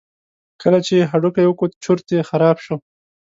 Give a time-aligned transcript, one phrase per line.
[0.61, 2.75] کله چې یې هډوکی وکوت چورت یې خراب شو.